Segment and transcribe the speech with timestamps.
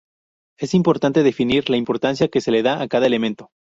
[0.57, 3.51] Es importante definir la importancia que se le da a cada elemento.